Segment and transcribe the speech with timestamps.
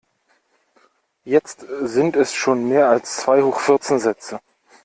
[1.25, 4.39] Jetzt sind es schon mehr als zwei hoch vierzehn Sätze.